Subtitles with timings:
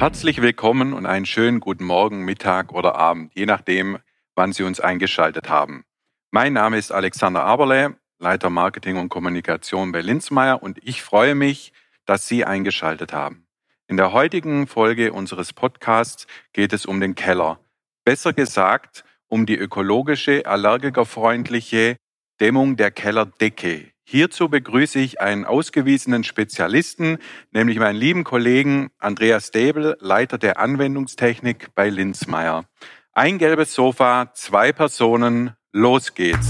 [0.00, 3.98] Herzlich willkommen und einen schönen guten Morgen, Mittag oder Abend, je nachdem,
[4.36, 5.84] wann Sie uns eingeschaltet haben.
[6.30, 11.72] Mein Name ist Alexander Aberle, Leiter Marketing und Kommunikation bei Linzmeier und ich freue mich,
[12.06, 13.48] dass Sie eingeschaltet haben.
[13.88, 17.58] In der heutigen Folge unseres Podcasts geht es um den Keller.
[18.04, 21.96] Besser gesagt, um die ökologische, allergikerfreundliche
[22.40, 23.90] Dämmung der Kellerdecke.
[24.10, 27.18] Hierzu begrüße ich einen ausgewiesenen Spezialisten,
[27.50, 32.64] nämlich meinen lieben Kollegen Andreas Debel, Leiter der Anwendungstechnik bei Linzmeier.
[33.12, 36.48] Ein gelbes Sofa, zwei Personen, los geht's.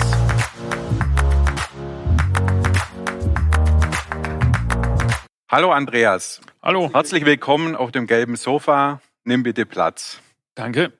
[5.50, 6.40] Hallo Andreas.
[6.62, 6.90] Hallo.
[6.92, 9.00] Herzlich willkommen auf dem gelben Sofa.
[9.24, 10.20] Nimm bitte Platz.
[10.54, 10.92] Danke.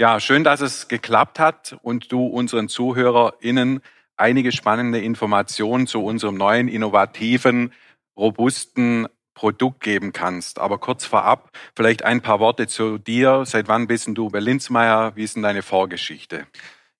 [0.00, 3.82] Ja, schön, dass es geklappt hat und du unseren ZuhörerInnen
[4.16, 7.72] einige spannende Informationen zu unserem neuen, innovativen,
[8.16, 10.58] robusten Produkt geben kannst.
[10.58, 13.44] Aber kurz vorab, vielleicht ein paar Worte zu dir.
[13.44, 15.16] Seit wann bist du bei Linzmeier?
[15.16, 16.46] Wie ist denn deine Vorgeschichte?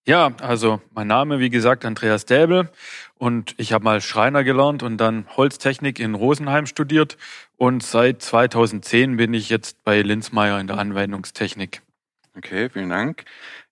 [0.07, 2.69] Ja, also mein Name, wie gesagt, Andreas Däbel
[3.15, 7.17] und ich habe mal Schreiner gelernt und dann Holztechnik in Rosenheim studiert
[7.57, 11.81] und seit 2010 bin ich jetzt bei Linzmeier in der Anwendungstechnik.
[12.37, 13.25] Okay, vielen Dank.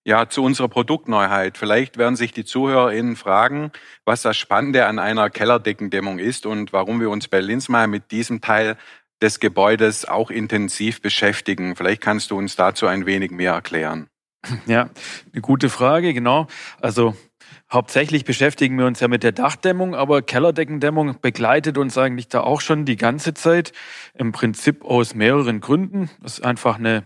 [0.04, 1.56] Ja, zu unserer Produktneuheit.
[1.56, 3.70] Vielleicht werden sich die ZuhörerInnen fragen,
[4.04, 8.40] was das Spannende an einer Kellerdeckendämmung ist und warum wir uns bei Linzmeier mit diesem
[8.40, 8.76] Teil
[9.22, 11.76] des Gebäudes auch intensiv beschäftigen.
[11.76, 14.08] Vielleicht kannst du uns dazu ein wenig mehr erklären.
[14.66, 14.90] Ja,
[15.32, 16.48] eine gute Frage, genau.
[16.80, 17.14] Also
[17.70, 22.60] hauptsächlich beschäftigen wir uns ja mit der Dachdämmung, aber Kellerdeckendämmung begleitet uns eigentlich da auch
[22.60, 23.72] schon die ganze Zeit.
[24.14, 26.10] Im Prinzip aus mehreren Gründen.
[26.20, 27.04] Das ist einfach eine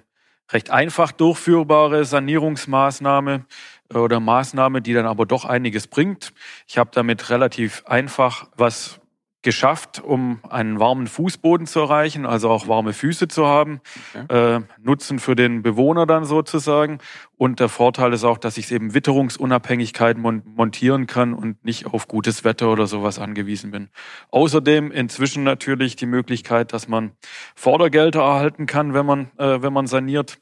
[0.53, 3.45] recht einfach durchführbare Sanierungsmaßnahme
[3.93, 6.33] äh, oder Maßnahme, die dann aber doch einiges bringt.
[6.67, 9.01] Ich habe damit relativ einfach was
[9.47, 13.81] geschafft, um einen warmen Fußboden zu erreichen, also auch warme Füße zu haben.
[14.13, 14.57] Okay.
[14.57, 16.99] Äh, Nutzen für den Bewohner dann sozusagen.
[17.37, 21.87] Und der Vorteil ist auch, dass ich es eben Witterungsunabhängigkeit mon montieren kann und nicht
[21.87, 23.89] auf gutes Wetter oder sowas angewiesen bin.
[24.33, 27.13] Außerdem inzwischen natürlich die Möglichkeit, dass man
[27.55, 30.39] Vordergelder erhalten kann, wenn man, äh, wenn man saniert.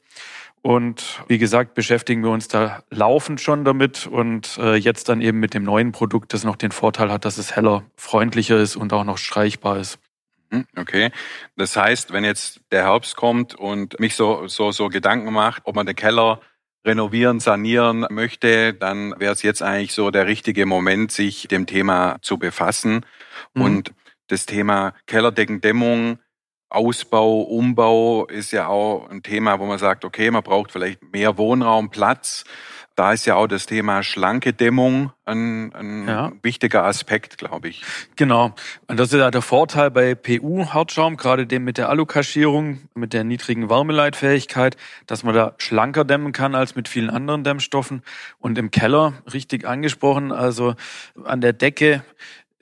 [0.65, 5.39] Und wie gesagt, beschäftigen wir uns da laufend schon damit und äh, jetzt dann eben
[5.39, 8.91] mit dem neuen Produkt, das noch den Vorteil hat, dass es heller, freundlicher ist und
[8.91, 9.99] auch noch streichbar ist.
[10.49, 11.11] Mhm, okay.
[11.55, 15.75] Das heißt, wenn jetzt der Herbst kommt und mich so, so, so Gedanken macht, ob
[15.75, 16.41] man den Keller
[16.83, 22.17] renovieren, sanieren möchte, dann wäre es jetzt eigentlich so der richtige Moment, sich dem Thema
[22.23, 23.05] zu befassen.
[23.53, 23.61] Mhm.
[23.61, 23.93] Und
[24.29, 26.17] das Thema Kellerdeckendämmung
[26.69, 31.37] Ausbau, Umbau ist ja auch ein Thema, wo man sagt, okay, man braucht vielleicht mehr
[31.37, 32.43] Wohnraum, Platz.
[32.95, 36.31] Da ist ja auch das Thema schlanke Dämmung ein, ein ja.
[36.43, 37.83] wichtiger Aspekt, glaube ich.
[38.15, 38.55] Genau.
[38.87, 43.25] Und das ist ja der Vorteil bei PU-Hartschaum, gerade dem mit der Alukaschierung, mit der
[43.25, 44.77] niedrigen Wärmeleitfähigkeit,
[45.07, 48.01] dass man da schlanker dämmen kann als mit vielen anderen Dämmstoffen.
[48.39, 50.75] Und im Keller, richtig angesprochen, also
[51.25, 52.01] an der Decke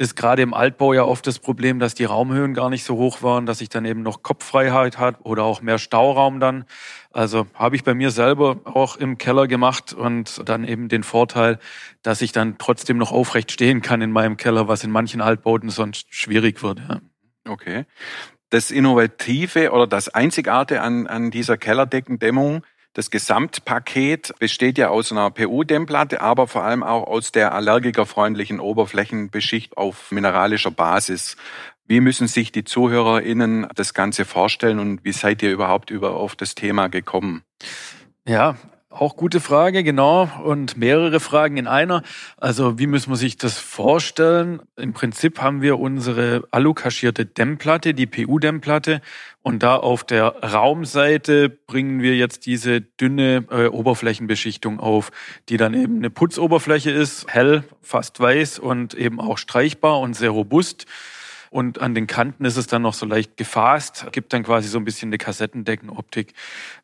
[0.04, 3.24] ist gerade im Altbau ja oft das Problem, dass die Raumhöhen gar nicht so hoch
[3.24, 6.66] waren, dass ich dann eben noch Kopffreiheit hat oder auch mehr Stauraum dann.
[7.12, 11.58] Also habe ich bei mir selber auch im Keller gemacht und dann eben den Vorteil,
[12.02, 15.70] dass ich dann trotzdem noch aufrecht stehen kann in meinem Keller, was in manchen Altbauten
[15.70, 16.80] sonst schwierig wird.
[16.80, 17.00] Ja.
[17.48, 17.86] Okay.
[18.50, 22.64] Das Innovative oder das Einzigartige an, an dieser Kellerdeckendämmung
[22.94, 29.78] das Gesamtpaket besteht ja aus einer PU-Dämmplatte, aber vor allem auch aus der allergikerfreundlichen Oberflächenbeschicht
[29.78, 31.36] auf mineralischer Basis.
[31.88, 36.36] Wie müssen sich die ZuhörerInnen das Ganze vorstellen und wie seid ihr überhaupt über auf
[36.36, 37.44] das Thema gekommen?
[38.28, 38.56] Ja,
[38.94, 40.30] auch gute Frage, genau.
[40.44, 42.04] Und mehrere Fragen in einer.
[42.38, 44.62] Also wie muss man sich das vorstellen?
[44.76, 49.02] Im Prinzip haben wir unsere alukaschierte Dämmplatte, die PU-Dämmplatte.
[49.42, 55.12] Und da auf der Raumseite bringen wir jetzt diese dünne äh, Oberflächenbeschichtung auf,
[55.50, 60.30] die dann eben eine Putzoberfläche ist, hell, fast weiß und eben auch streichbar und sehr
[60.30, 60.86] robust.
[61.54, 64.80] Und an den Kanten ist es dann noch so leicht gefasst, gibt dann quasi so
[64.80, 66.34] ein bisschen eine Kassettendeckenoptik.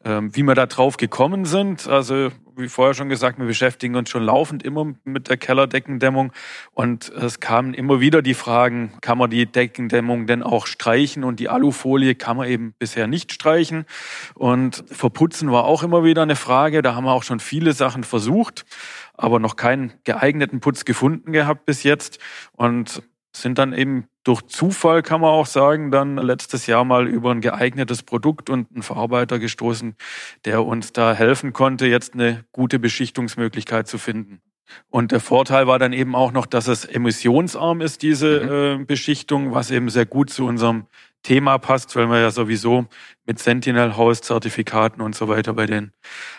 [0.06, 4.12] Ähm, wie wir da drauf gekommen sind, also wie vorher schon gesagt, wir beschäftigen uns
[4.12, 6.34] schon laufend immer mit der Kellerdeckendämmung.
[6.76, 11.24] Und es kamen immer wieder die Fragen, kann man die Deckendämmung denn auch streichen?
[11.24, 13.86] Und die Alufolie kann man eben bisher nicht streichen.
[14.36, 18.04] Und verputzen war auch immer wieder eine Frage, da haben wir auch schon viele Sachen
[18.04, 18.68] versucht,
[19.16, 22.20] aber noch keinen geeigneten Putz gefunden gehabt bis jetzt.
[22.52, 23.02] Und
[23.36, 27.42] sind dann eben durch Zufall, kann man auch sagen, dann letztes Jahr mal über ein
[27.42, 29.96] geeignetes Produkt und einen Verarbeiter gestoßen,
[30.46, 34.42] der uns da helfen konnte, jetzt eine gute Beschichtungsmöglichkeit zu finden.
[34.90, 38.82] Und der Vorteil war dann eben auch noch, dass es emissionsarm ist, diese mhm.
[38.82, 40.86] äh, Beschichtung, was eben sehr gut zu unserem
[41.24, 42.86] Thema passt, weil wir ja sowieso
[43.26, 45.92] mit Sentinel-House-Zertifikaten und so weiter bei den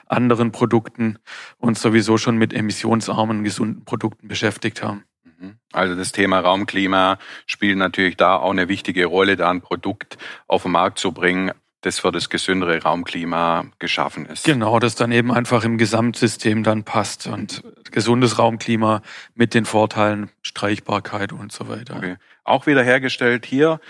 [0.07, 1.19] anderen Produkten
[1.59, 5.05] uns sowieso schon mit emissionsarmen, gesunden Produkten beschäftigt haben.
[5.41, 5.57] Mhm.
[5.73, 10.63] Also das Thema Raumklima spielt natürlich da auch eine wichtige Rolle, da ein Produkt auf
[10.63, 14.45] den Markt zu bringen, das für das gesündere Raumklima geschaffen ist.
[14.45, 19.03] Genau, das dann eben einfach im Gesamtsystem dann passt und gesundes Raumklima
[19.35, 21.97] mit den Vorteilen Streichbarkeit und so weiter.
[21.97, 22.17] Okay.
[22.45, 23.81] Auch wieder hergestellt hier,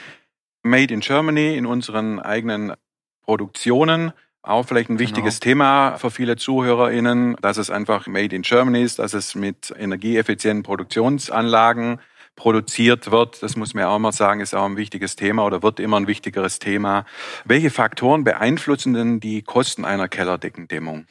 [0.63, 2.75] made in Germany in unseren eigenen
[3.23, 4.13] Produktionen.
[4.43, 5.51] Auch vielleicht ein wichtiges genau.
[5.51, 10.63] Thema für viele ZuhörerInnen, dass es einfach made in Germany ist, dass es mit energieeffizienten
[10.63, 12.01] Produktionsanlagen
[12.37, 13.43] produziert wird.
[13.43, 16.07] Das muss man auch mal sagen, ist auch ein wichtiges Thema oder wird immer ein
[16.07, 17.05] wichtigeres Thema.
[17.45, 21.07] Welche Faktoren beeinflussen denn die Kosten einer Kellerdeckendämmung?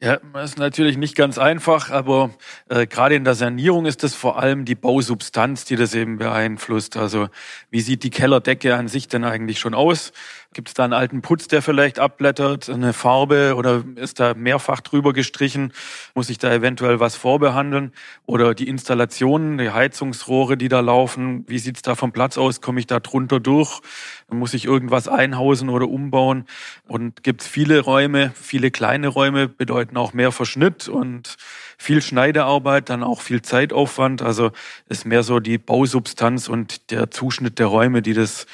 [0.00, 2.30] Ja, das ist natürlich nicht ganz einfach, aber
[2.68, 6.98] äh, gerade in der Sanierung ist das vor allem die Bausubstanz, die das eben beeinflusst.
[6.98, 7.28] Also
[7.70, 10.12] wie sieht die Kellerdecke an sich denn eigentlich schon aus?
[10.56, 14.80] Gibt es da einen alten Putz, der vielleicht abblättert, eine Farbe oder ist da mehrfach
[14.80, 15.70] drüber gestrichen?
[16.14, 17.92] Muss ich da eventuell was vorbehandeln?
[18.24, 22.62] Oder die Installationen, die Heizungsrohre, die da laufen, wie sieht's da vom Platz aus?
[22.62, 23.82] Komme ich da drunter durch?
[24.30, 26.46] Muss ich irgendwas einhausen oder umbauen?
[26.88, 31.36] Und gibt's viele Räume, viele kleine Räume, bedeuten auch mehr Verschnitt und
[31.76, 34.22] viel Schneidearbeit, dann auch viel Zeitaufwand.
[34.22, 34.52] Also
[34.88, 38.46] ist mehr so die Bausubstanz und der Zuschnitt der Räume, die das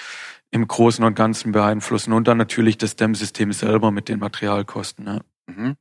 [0.52, 2.12] im Großen und Ganzen beeinflussen.
[2.12, 5.06] Und dann natürlich das Dämmsystem selber mit den Materialkosten.
[5.06, 5.20] Ja.
[5.46, 5.76] Mhm.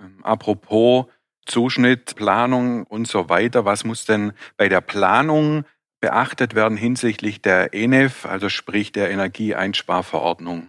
[0.00, 1.06] Ähm, apropos
[1.46, 5.64] Zuschnitt, Planung und so weiter, was muss denn bei der Planung
[6.00, 10.68] beachtet werden hinsichtlich der ENEF, also sprich der Energieeinsparverordnung?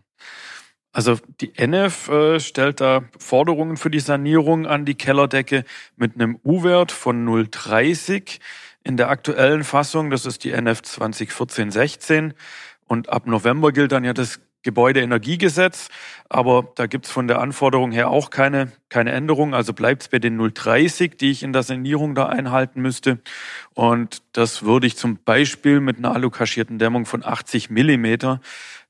[0.94, 5.64] Also die NF äh, stellt da Forderungen für die Sanierung an die Kellerdecke
[5.96, 8.40] mit einem U-Wert von 0,30
[8.84, 10.10] in der aktuellen Fassung.
[10.10, 12.34] Das ist die NF 2014-16.
[12.92, 15.88] Und ab November gilt dann ja das Gebäudeenergiegesetz,
[16.28, 19.54] aber da gibt's von der Anforderung her auch keine, keine Änderung.
[19.54, 23.20] Also bleibt's bei den 030, die ich in der Sanierung da einhalten müsste.
[23.76, 28.42] Und das würde ich zum Beispiel mit einer alukaschierten Dämmung von 80 Millimeter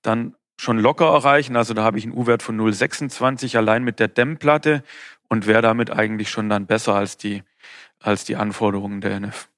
[0.02, 1.56] dann schon locker erreichen.
[1.56, 4.82] Also da habe ich einen U-Wert von 0,26 allein mit der Dämmplatte
[5.30, 7.44] und wäre damit eigentlich schon dann besser als die,
[8.00, 9.51] als die Anforderungen der NF.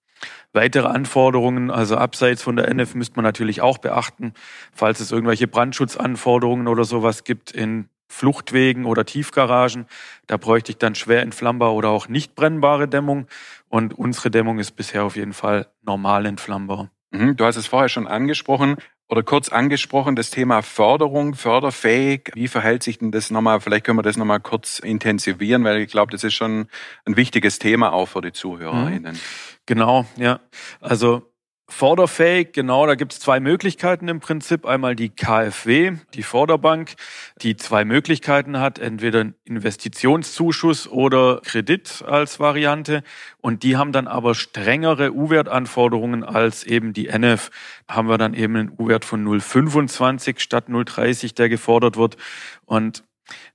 [0.53, 4.33] Weitere Anforderungen, also abseits von der NF, müsste man natürlich auch beachten,
[4.71, 9.87] falls es irgendwelche Brandschutzanforderungen oder sowas gibt in Fluchtwegen oder Tiefgaragen.
[10.27, 13.27] Da bräuchte ich dann schwer entflammbar oder auch nicht brennbare Dämmung.
[13.67, 16.91] Und unsere Dämmung ist bisher auf jeden Fall normal entflammbar.
[17.09, 18.77] Mhm, du hast es vorher schon angesprochen
[19.13, 22.31] oder kurz angesprochen, das Thema Förderung, förderfähig.
[22.33, 23.61] Wie verhält sich denn das nochmal?
[23.61, 26.65] Vielleicht können wir das nochmal kurz intensivieren, weil ich glaube, das ist schon
[27.05, 29.13] ein wichtiges Thema auch für die ZuhörerInnen.
[29.13, 29.19] Mhm.
[29.67, 30.39] Genau, ja.
[30.81, 31.31] Also
[31.73, 34.67] Förderfähig, genau, da gibt es zwei Möglichkeiten im Prinzip.
[34.67, 36.93] Einmal die KfW, die Förderbank,
[37.41, 43.01] die zwei Möglichkeiten hat, entweder Investitionszuschuss oder Kredit als Variante.
[43.41, 47.49] Und die haben dann aber strengere U-Wert-Anforderungen als eben die NF.
[47.87, 52.17] Da haben wir dann eben einen U-Wert von 0,25 statt 0,30, der gefordert wird.
[52.65, 53.03] Und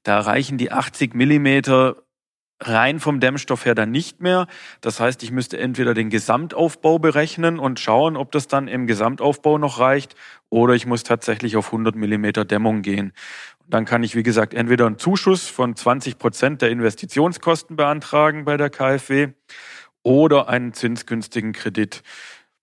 [0.03, 2.03] da reichen die 80 Millimeter
[2.61, 4.47] rein vom Dämmstoff her dann nicht mehr.
[4.81, 9.59] Das heißt, ich müsste entweder den Gesamtaufbau berechnen und schauen, ob das dann im Gesamtaufbau
[9.59, 10.15] noch reicht,
[10.51, 13.13] oder ich muss tatsächlich auf 100 Millimeter Dämmung gehen.
[13.69, 18.57] Dann kann ich, wie gesagt, entweder einen Zuschuss von 20 Prozent der Investitionskosten beantragen bei
[18.57, 19.29] der KfW
[20.03, 22.03] oder einen zinsgünstigen Kredit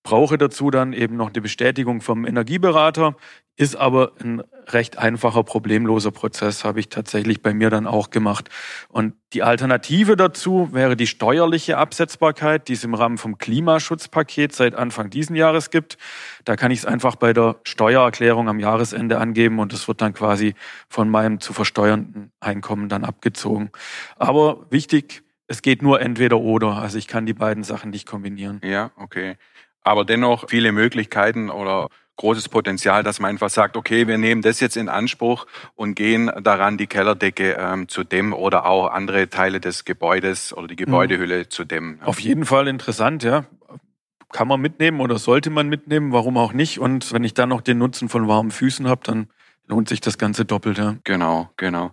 [0.05, 3.17] brauche dazu dann eben noch eine Bestätigung vom Energieberater,
[3.57, 8.49] ist aber ein recht einfacher, problemloser Prozess, habe ich tatsächlich bei mir dann auch gemacht.
[8.87, 14.75] Und die Alternative dazu wäre die steuerliche Absetzbarkeit, die es im Rahmen vom Klimaschutzpaket seit
[14.75, 15.97] Anfang diesen Jahres gibt.
[16.43, 20.13] Da kann ich es einfach bei der Steuererklärung am Jahresende angeben und es wird dann
[20.13, 20.53] quasi
[20.87, 23.71] von meinem zu versteuernden Einkommen dann abgezogen.
[24.17, 26.75] Aber wichtig, es geht nur entweder oder.
[26.75, 28.61] Also ich kann die beiden Sachen nicht kombinieren.
[28.63, 29.37] Ja, okay
[29.85, 34.59] aber dennoch viele Möglichkeiten oder großes Potenzial, dass man einfach sagt, okay, wir nehmen das
[34.59, 39.59] jetzt in Anspruch und gehen daran, die Kellerdecke ähm, zu dämmen oder auch andere Teile
[39.59, 41.49] des Gebäudes oder die Gebäudehülle mhm.
[41.49, 41.99] zu dämmen.
[42.03, 43.45] Auf jeden Fall interessant, ja.
[44.31, 46.79] Kann man mitnehmen oder sollte man mitnehmen, warum auch nicht?
[46.79, 49.27] Und wenn ich dann noch den Nutzen von warmen Füßen habe, dann
[49.67, 50.95] lohnt sich das Ganze doppelt, ja.
[51.03, 51.91] Genau, genau.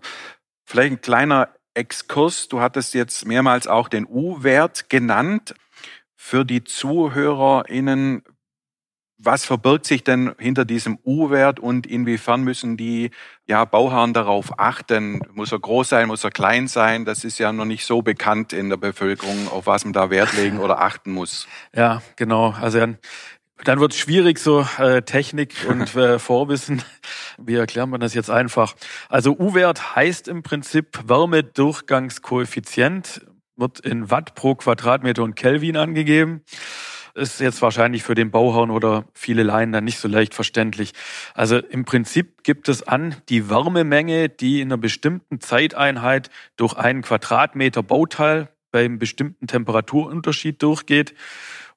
[0.64, 2.49] Vielleicht ein kleiner Exkurs.
[2.49, 5.54] Du hattest jetzt mehrmals auch den U-Wert genannt
[6.24, 8.22] für die ZuhörerInnen,
[9.18, 13.10] was verbirgt sich denn hinter diesem U-Wert und inwiefern müssen die
[13.48, 15.20] ja, Bauherren darauf achten?
[15.32, 17.04] Muss er groß sein, muss er klein sein?
[17.04, 20.32] Das ist ja noch nicht so bekannt in der Bevölkerung, auf was man da Wert
[20.34, 21.48] legen oder achten muss.
[21.74, 22.52] Ja, genau.
[22.52, 22.98] Also ein
[23.64, 26.84] Dann wird es schwierig, so äh, Technik und äh, Vorwissen.
[27.36, 28.76] Wie erklärt man das jetzt einfach?
[29.08, 33.26] Also U-Wert heißt im Prinzip Wärmedurchgangskoeffizient,
[33.56, 36.42] wird in Watt pro Quadratmeter und Kelvin angegeben
[37.14, 40.92] ist jetzt wahrscheinlich für den Bauherrn oder viele Laien dann nicht so leicht verständlich.
[41.35, 47.02] Also im Prinzip gibt es an die Wärmemenge, die in einer bestimmten Zeiteinheit durch einen
[47.02, 51.14] Quadratmeter Bauteil beim bestimmten Temperaturunterschied durchgeht.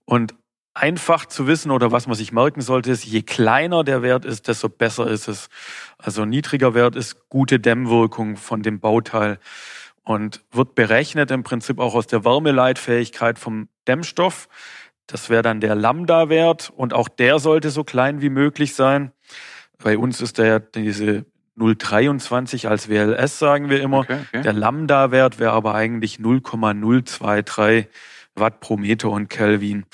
[0.05, 0.35] Und
[0.73, 4.47] einfach zu wissen oder was man sich merken sollte, ist, je kleiner der Wert ist,
[4.47, 5.49] desto besser ist es.
[5.97, 9.39] Also niedriger Wert ist gute Dämmwirkung von dem Bauteil
[10.05, 14.47] und wird berechnet im Prinzip auch aus der Wärmeleitfähigkeit vom Dämmstoff.
[15.07, 19.11] Das wäre dann der Lambda-Wert und auch der sollte so klein wie möglich sein.
[19.77, 21.25] Bei uns ist der diese
[21.57, 23.99] 0,23 als WLS, sagen wir immer.
[23.99, 24.41] Okay, okay.
[24.41, 27.87] Der Lambda-Wert wäre aber eigentlich 0,023
[28.35, 29.85] Watt pro Meter und Kelvin.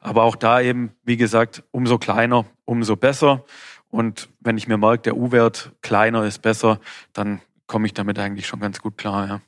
[0.00, 3.44] Aber auch da eben, wie gesagt, umso kleiner, umso besser.
[3.90, 6.78] Und wenn ich mir merke, der U-Wert kleiner ist besser,
[7.12, 9.26] dann komme ich damit eigentlich schon ganz gut klar.
[9.26, 9.40] Ja.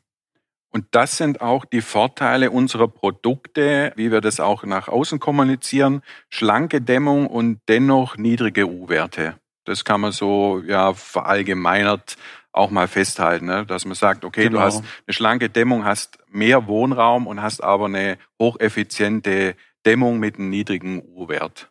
[0.72, 6.02] Und das sind auch die Vorteile unserer Produkte, wie wir das auch nach außen kommunizieren.
[6.28, 9.34] Schlanke Dämmung und dennoch niedrige U-Werte.
[9.64, 12.16] Das kann man so ja verallgemeinert
[12.52, 13.64] auch mal festhalten, ne?
[13.66, 14.58] dass man sagt, okay, genau.
[14.58, 19.54] du hast eine schlanke Dämmung, hast mehr Wohnraum und hast aber eine hocheffiziente
[19.86, 21.70] Dämmung mit einem niedrigen U-Wert.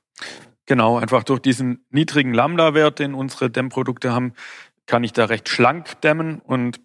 [0.65, 4.33] Genau, einfach durch diesen niedrigen Lambda-Wert, den unsere Dämmprodukte haben,
[4.85, 6.79] kann ich da recht schlank dämmen und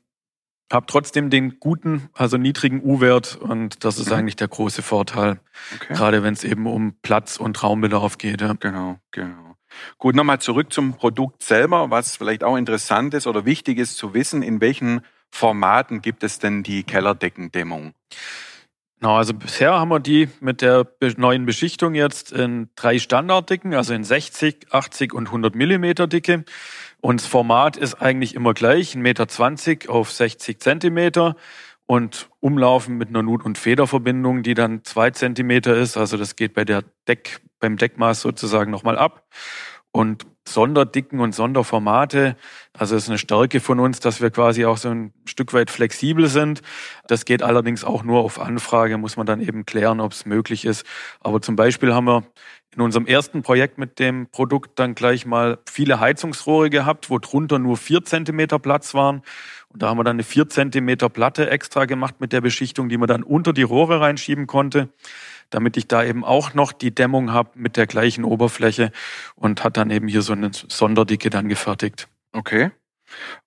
[0.73, 4.16] habe trotzdem den guten, also niedrigen U-Wert und das ist mhm.
[4.16, 5.40] eigentlich der große Vorteil,
[5.75, 5.94] okay.
[5.94, 8.40] gerade wenn es eben um Platz und Raumbedarf geht.
[8.40, 8.54] Ja.
[8.54, 9.56] Genau, genau.
[9.99, 14.14] Gut, nochmal zurück zum Produkt selber, was vielleicht auch interessant ist oder wichtig ist zu
[14.14, 17.92] wissen, in welchen Formaten gibt es denn die Kellerdeckendämmung?
[19.00, 23.92] Genau, also bisher haben wir die mit der neuen Beschichtung jetzt in drei Standarddicken, also
[23.92, 26.44] in 60, 80 und 100 Millimeter Dicke.
[27.04, 31.37] Und das Format ist eigentlich immer gleich, 1,20 Meter auf 60 Zentimeter
[31.84, 35.99] und umlaufen mit einer Nut- und Federverbindung, die dann zwei Zentimeter ist.
[35.99, 39.28] Also das geht bei der Deck, beim Deckmaß sozusagen nochmal ab.
[39.92, 42.37] Und Sonderdicken und Sonderformate,
[42.77, 45.71] also es ist eine Stärke von uns, dass wir quasi auch so ein Stück weit
[45.71, 46.61] flexibel sind.
[47.07, 50.65] Das geht allerdings auch nur auf Anfrage, muss man dann eben klären, ob es möglich
[50.65, 50.85] ist.
[51.21, 52.25] Aber zum Beispiel haben wir
[52.75, 57.59] in unserem ersten Projekt mit dem Produkt dann gleich mal viele Heizungsrohre gehabt, wo drunter
[57.59, 59.23] nur vier Zentimeter Platz waren.
[59.69, 62.97] Und da haben wir dann eine vier Zentimeter Platte extra gemacht mit der Beschichtung, die
[62.97, 64.89] man dann unter die Rohre reinschieben konnte,
[65.51, 68.91] damit ich da eben auch noch die Dämmung habe mit der gleichen Oberfläche
[69.35, 72.09] und hat dann eben hier so eine Sonderdicke dann gefertigt.
[72.33, 72.71] Okay.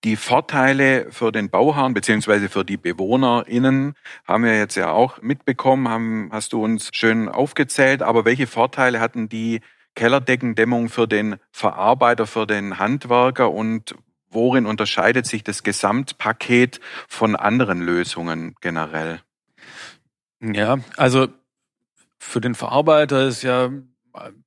[0.03, 5.89] Die Vorteile für den Bauherrn beziehungsweise für die BewohnerInnen haben wir jetzt ja auch mitbekommen,
[5.89, 8.01] haben, hast du uns schön aufgezählt.
[8.01, 9.61] Aber welche Vorteile hatten die
[9.95, 13.95] Kellerdeckendämmung für den Verarbeiter, für den Handwerker und
[14.29, 19.21] worin unterscheidet sich das Gesamtpaket von anderen Lösungen generell?
[20.39, 21.27] Ja, also
[22.19, 23.69] für den Verarbeiter ist ja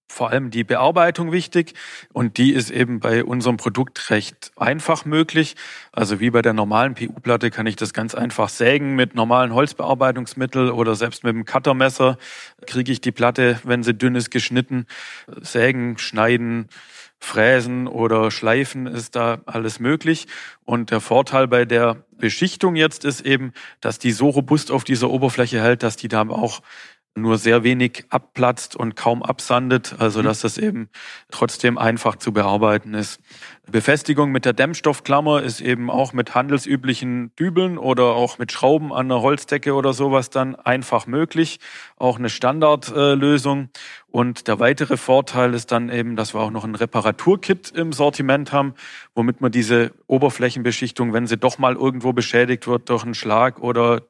[0.08, 1.74] vor allem die Bearbeitung wichtig
[2.12, 5.54] und die ist eben bei unserem Produkt recht einfach möglich.
[5.92, 10.72] Also wie bei der normalen PU-Platte kann ich das ganz einfach sägen mit normalen Holzbearbeitungsmittel
[10.72, 12.18] oder selbst mit dem Cuttermesser
[12.66, 14.86] kriege ich die Platte, wenn sie dünn ist, geschnitten.
[15.40, 16.68] Sägen, schneiden,
[17.20, 20.26] fräsen oder schleifen ist da alles möglich.
[20.64, 25.10] Und der Vorteil bei der Beschichtung jetzt ist eben, dass die so robust auf dieser
[25.10, 26.62] Oberfläche hält, dass die da auch
[27.16, 30.24] nur sehr wenig abplatzt und kaum absandet, also mhm.
[30.24, 30.88] dass das eben
[31.30, 33.20] trotzdem einfach zu bearbeiten ist.
[33.70, 39.08] Befestigung mit der Dämmstoffklammer ist eben auch mit handelsüblichen Dübeln oder auch mit Schrauben an
[39.08, 41.60] der Holzdecke oder sowas dann einfach möglich.
[41.96, 43.68] Auch eine Standardlösung.
[44.08, 48.52] Und der weitere Vorteil ist dann eben, dass wir auch noch ein Reparaturkit im Sortiment
[48.52, 48.74] haben,
[49.14, 54.02] womit man diese Oberflächenbeschichtung, wenn sie doch mal irgendwo beschädigt wird durch einen Schlag oder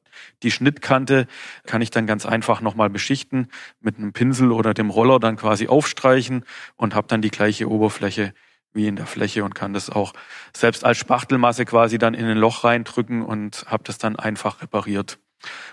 [0.43, 1.27] die Schnittkante
[1.67, 3.49] kann ich dann ganz einfach nochmal beschichten,
[3.81, 6.45] mit einem Pinsel oder dem Roller dann quasi aufstreichen
[6.77, 8.35] und habe dann die gleiche Oberfläche
[8.73, 10.13] wie in der Fläche und kann das auch
[10.57, 15.19] selbst als Spachtelmasse quasi dann in ein Loch reindrücken und habe das dann einfach repariert.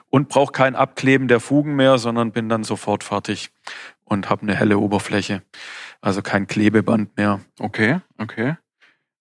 [0.10, 3.51] Und brauche kein Abkleben der Fugen mehr, sondern bin dann sofort fertig
[4.06, 5.44] und habe eine helle Oberfläche.
[6.00, 7.42] Also kein Klebeband mehr.
[7.60, 8.56] Okay, okay.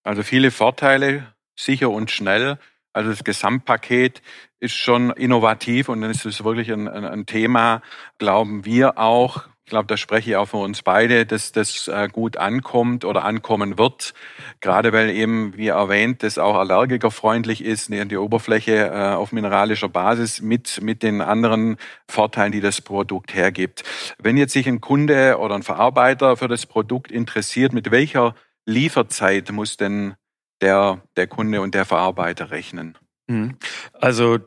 [0.03, 2.57] Also viele Vorteile, sicher und schnell.
[2.93, 4.21] Also das Gesamtpaket
[4.59, 7.81] ist schon innovativ und dann ist es wirklich ein, ein, ein Thema,
[8.17, 12.07] glauben wir auch, Ich glaube, da spreche ich auch für uns beide, dass das äh,
[12.09, 14.13] gut ankommt oder ankommen wird.
[14.61, 20.41] Gerade weil eben, wie erwähnt, das auch allergikerfreundlich ist, die Oberfläche äh, auf mineralischer Basis
[20.41, 21.75] mit, mit den anderen
[22.07, 23.83] Vorteilen, die das Produkt hergibt.
[24.17, 29.51] Wenn jetzt sich ein Kunde oder ein Verarbeiter für das Produkt interessiert, mit welcher Lieferzeit
[29.51, 30.15] muss denn
[30.61, 32.97] der, der Kunde und der Verarbeiter rechnen?
[33.27, 33.57] Mhm.
[33.91, 34.39] Also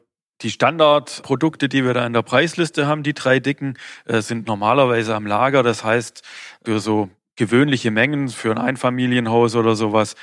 [0.43, 3.75] die Standardprodukte, die wir da in der Preisliste haben, die drei dicken,
[4.07, 5.63] äh, sind normalerweise am Lager.
[5.63, 6.23] Das heißt,
[6.65, 10.15] für so gewöhnliche Mengen, für ein Einfamilienhaus oder sowas,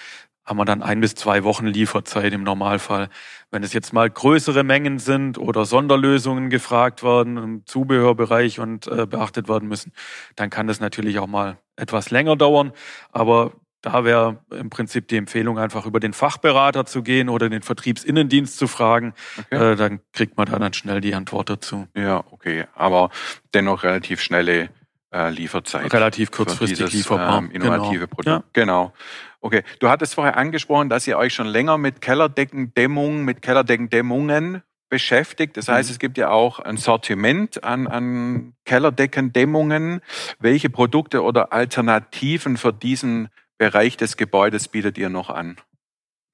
[0.46, 3.10] haben wir dann ein bis zwei Wochen Lieferzeit im Normalfall.
[3.52, 9.06] Wenn es jetzt mal größere Mengen sind oder Sonderlösungen gefragt werden im Zubehörbereich und äh,
[9.06, 9.92] beachtet werden müssen,
[10.36, 12.72] dann kann das natürlich auch mal etwas länger dauern.
[13.12, 13.52] Aber
[13.88, 18.58] da wäre im Prinzip die Empfehlung, einfach über den Fachberater zu gehen oder den Vertriebsinnendienst
[18.58, 19.14] zu fragen.
[19.38, 19.74] Okay.
[19.74, 21.88] Äh, dann kriegt man da dann schnell die Antwort dazu.
[21.96, 22.66] Ja, okay.
[22.76, 23.10] Aber
[23.54, 24.70] dennoch relativ schnelle
[25.14, 25.94] äh, Lieferzeit.
[25.94, 27.38] Relativ kurzfristig dieses, lieferbar.
[27.38, 28.08] Ähm, innovative genau.
[28.08, 28.28] Produkt.
[28.28, 28.44] Ja.
[28.52, 28.94] Genau.
[29.40, 29.64] Okay.
[29.80, 35.56] Du hattest vorher angesprochen, dass ihr euch schon länger mit Kellerdeckendämmung, mit Kellerdeckendämmungen beschäftigt.
[35.58, 35.94] Das heißt, mhm.
[35.94, 40.02] es gibt ja auch ein Sortiment an, an Kellerdeckendämmungen.
[40.40, 45.58] Welche Produkte oder Alternativen für diesen Bereich des Gebäudes bietet ihr noch an?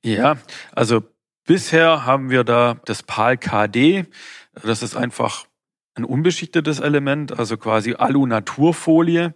[0.03, 0.37] Ja,
[0.73, 1.03] also
[1.45, 4.05] bisher haben wir da das PAL KD.
[4.53, 5.45] Das ist einfach
[5.95, 9.33] ein unbeschichtetes Element, also quasi Alu-Naturfolie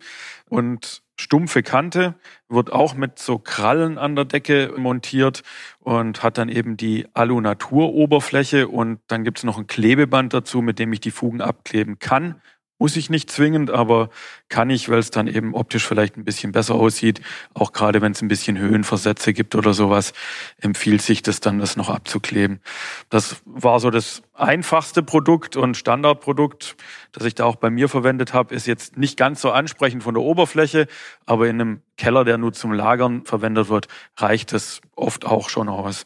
[0.49, 2.15] und stumpfe Kante,
[2.47, 5.43] wird auch mit so Krallen an der Decke montiert
[5.79, 10.79] und hat dann eben die Alu-Natur-Oberfläche und dann gibt es noch ein Klebeband dazu, mit
[10.79, 12.41] dem ich die Fugen abkleben kann
[12.79, 14.09] muss ich nicht zwingend, aber
[14.49, 17.21] kann ich, weil es dann eben optisch vielleicht ein bisschen besser aussieht.
[17.53, 20.13] Auch gerade wenn es ein bisschen Höhenversätze gibt oder sowas,
[20.61, 22.61] empfiehlt sich das dann, das noch abzukleben.
[23.09, 26.75] Das war so das einfachste Produkt und Standardprodukt,
[27.11, 30.13] das ich da auch bei mir verwendet habe, ist jetzt nicht ganz so ansprechend von
[30.13, 30.87] der Oberfläche,
[31.25, 35.67] aber in einem Keller, der nur zum Lagern verwendet wird, reicht es oft auch schon
[35.67, 36.05] aus.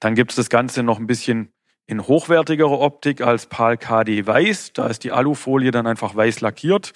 [0.00, 1.52] Dann gibt es das Ganze noch ein bisschen
[1.90, 4.72] in hochwertigerer Optik als PAL KD Weiß.
[4.74, 6.92] Da ist die Alufolie dann einfach weiß lackiert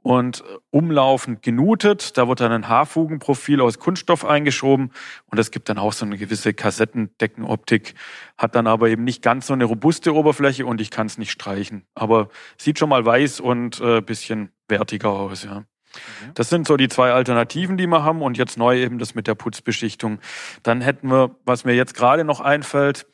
[0.00, 2.16] und umlaufend genutet.
[2.16, 4.92] Da wird dann ein Haarfugenprofil aus Kunststoff eingeschoben
[5.26, 7.94] und es gibt dann auch so eine gewisse Kassettendeckenoptik,
[8.38, 11.32] hat dann aber eben nicht ganz so eine robuste Oberfläche und ich kann es nicht
[11.32, 11.84] streichen.
[11.94, 15.60] Aber sieht schon mal weiß und äh, bisschen wertiger aus, ja.
[15.60, 16.32] Mhm.
[16.32, 19.26] Das sind so die zwei Alternativen, die wir haben und jetzt neu eben das mit
[19.26, 20.18] der Putzbeschichtung.
[20.62, 23.06] Dann hätten wir, was mir jetzt gerade noch einfällt,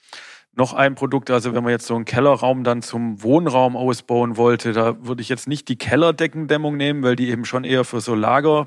[0.56, 4.72] noch ein Produkt, also wenn man jetzt so einen Kellerraum dann zum Wohnraum ausbauen wollte,
[4.72, 8.14] da würde ich jetzt nicht die Kellerdeckendämmung nehmen, weil die eben schon eher für so
[8.14, 8.66] Lagerraum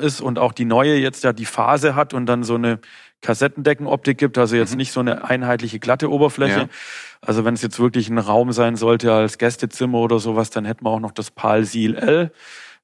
[0.00, 2.80] ist und auch die neue jetzt ja die Phase hat und dann so eine
[3.20, 4.78] Kassettendeckenoptik gibt, also jetzt mhm.
[4.78, 6.58] nicht so eine einheitliche glatte Oberfläche.
[6.58, 6.68] Ja.
[7.20, 10.84] Also wenn es jetzt wirklich ein Raum sein sollte als Gästezimmer oder sowas, dann hätten
[10.84, 12.32] wir auch noch das PAL Seal L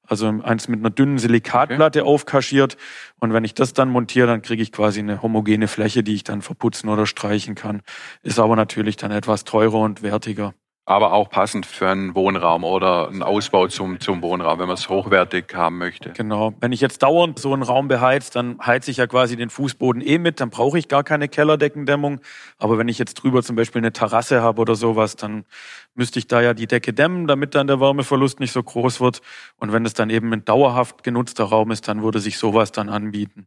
[0.09, 2.09] also eins mit einer dünnen Silikatplatte okay.
[2.09, 2.77] aufkaschiert.
[3.19, 6.23] Und wenn ich das dann montiere, dann kriege ich quasi eine homogene Fläche, die ich
[6.23, 7.81] dann verputzen oder streichen kann.
[8.23, 10.53] Ist aber natürlich dann etwas teurer und wertiger
[10.89, 14.89] aber auch passend für einen Wohnraum oder einen Ausbau zum, zum Wohnraum, wenn man es
[14.89, 16.09] hochwertig haben möchte.
[16.13, 16.55] Genau.
[16.61, 20.01] Wenn ich jetzt dauernd so einen Raum beheizt, dann heize ich ja quasi den Fußboden
[20.01, 22.21] eh mit, dann brauche ich gar keine Kellerdeckendämmung.
[22.57, 25.45] Aber wenn ich jetzt drüber zum Beispiel eine Terrasse habe oder sowas, dann
[25.93, 29.21] müsste ich da ja die Decke dämmen, damit dann der Wärmeverlust nicht so groß wird.
[29.57, 32.89] Und wenn es dann eben ein dauerhaft genutzter Raum ist, dann würde sich sowas dann
[32.89, 33.45] anbieten.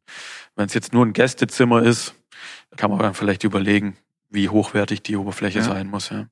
[0.54, 2.14] Wenn es jetzt nur ein Gästezimmer ist,
[2.76, 3.96] kann man dann vielleicht überlegen,
[4.30, 5.64] wie hochwertig die Oberfläche ja.
[5.64, 6.10] sein muss.
[6.10, 6.26] Ja.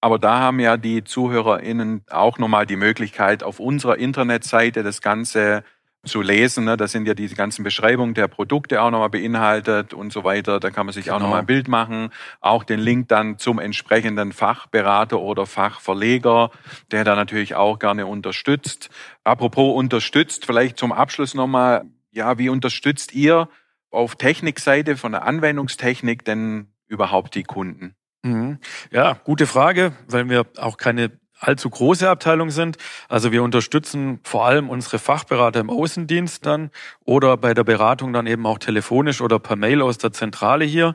[0.00, 5.62] Aber da haben ja die ZuhörerInnen auch nochmal die Möglichkeit, auf unserer Internetseite das Ganze
[6.04, 6.64] zu lesen.
[6.64, 6.76] Ne?
[6.76, 10.58] Da sind ja diese ganzen Beschreibungen der Produkte auch nochmal beinhaltet und so weiter.
[10.58, 11.16] Da kann man sich genau.
[11.16, 12.10] auch nochmal ein Bild machen.
[12.40, 16.50] Auch den Link dann zum entsprechenden Fachberater oder Fachverleger,
[16.90, 18.90] der da natürlich auch gerne unterstützt.
[19.22, 23.48] Apropos unterstützt, vielleicht zum Abschluss nochmal, ja, wie unterstützt ihr
[23.90, 27.94] auf Technikseite von der Anwendungstechnik denn überhaupt die Kunden?
[28.24, 28.58] Mhm.
[28.92, 31.10] Ja, gute Frage, weil wir auch keine
[31.42, 32.78] allzu große Abteilung sind.
[33.08, 36.70] Also wir unterstützen vor allem unsere Fachberater im Außendienst dann
[37.04, 40.94] oder bei der Beratung dann eben auch telefonisch oder per Mail aus der Zentrale hier.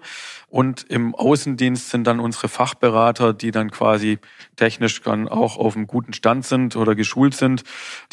[0.49, 4.19] Und im Außendienst sind dann unsere Fachberater, die dann quasi
[4.55, 7.63] technisch dann auch auf einem guten Stand sind oder geschult sind.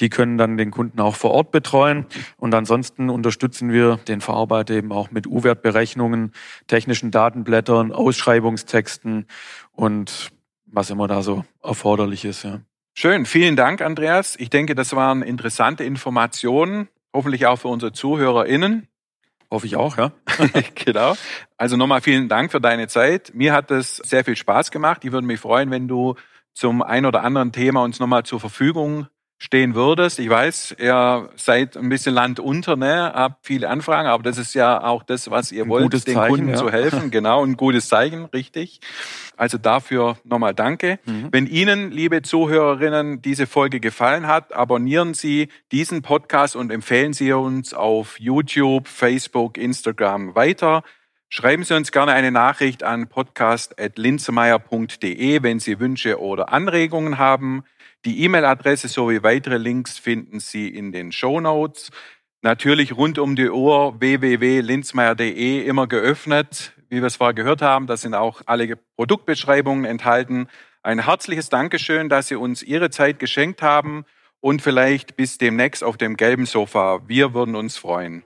[0.01, 2.07] Die können dann den Kunden auch vor Ort betreuen.
[2.37, 6.33] Und ansonsten unterstützen wir den Verarbeiter eben auch mit U-Wertberechnungen,
[6.67, 9.27] technischen Datenblättern, Ausschreibungstexten
[9.71, 10.33] und
[10.75, 12.43] was immer da so erforderlich ist.
[12.45, 12.61] Ja.
[12.95, 14.37] Schön, vielen Dank, Andreas.
[14.37, 18.89] Ich denke, das waren interessante Informationen, hoffentlich auch für unsere ZuhörerInnen.
[19.51, 20.13] Hoffe ich auch, ja.
[20.75, 21.15] genau.
[21.57, 23.33] Also nochmal vielen Dank für deine Zeit.
[23.35, 25.05] Mir hat es sehr viel Spaß gemacht.
[25.05, 26.17] Ich würde mich freuen, wenn du
[26.53, 29.07] zum ein oder anderen Thema uns nochmal zur Verfügung
[29.45, 30.19] stehen würdest.
[30.19, 33.13] Ich weiß, ihr seid ein bisschen Land unter, ne?
[33.15, 36.29] habt viele Anfragen, aber das ist ja auch das, was ihr Ein wollt, den Zeichen,
[36.31, 36.57] Kunden ja.
[36.57, 37.11] zu helfen.
[37.15, 38.81] Genau, ein gutes Zeichen, richtig.
[39.37, 40.99] Also dafür nochmal danke.
[41.05, 41.29] Mhm.
[41.31, 47.31] Wenn Ihnen, liebe Zuhörerinnen, diese Folge gefallen hat, abonnieren Sie diesen Podcast und empfehlen Sie
[47.33, 50.83] uns auf YouTube, Facebook, Instagram weiter.
[51.37, 57.65] Schreiben Sie uns gerne eine Nachricht an podcast.linzemeyer.de, wenn Sie Wünsche oder Anregungen haben.
[58.05, 61.91] Die E-Mail-Adresse sowie weitere Links finden Sie in den Show Notes.
[62.43, 66.73] Natürlich rund um die Uhr www.linzmeier.de immer geöffnet.
[66.89, 70.47] Wie wir es vorher gehört haben, da sind auch alle Produktbeschreibungen enthalten.
[70.85, 74.05] Ein herzliches Dankeschön, dass Sie uns Ihre Zeit geschenkt haben
[74.39, 77.01] und vielleicht bis demnächst auf dem gelben Sofa.
[77.09, 78.23] Wir würden uns freuen.